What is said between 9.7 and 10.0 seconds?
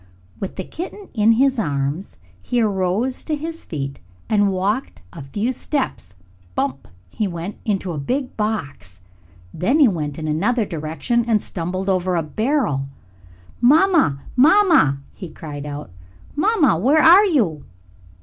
he